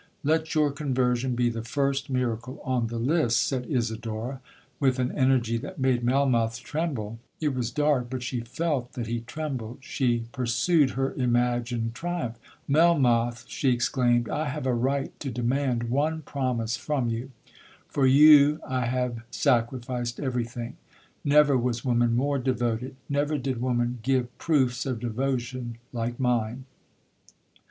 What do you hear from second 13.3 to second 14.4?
she exclaimed,